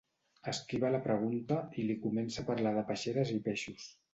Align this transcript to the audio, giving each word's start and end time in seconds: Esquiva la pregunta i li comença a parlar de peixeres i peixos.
Esquiva 0.51 0.89
la 0.95 1.01
pregunta 1.03 1.59
i 1.83 1.87
li 1.91 1.99
comença 2.07 2.41
a 2.45 2.49
parlar 2.51 2.75
de 2.79 2.87
peixeres 2.91 3.35
i 3.37 3.41
peixos. 3.51 3.91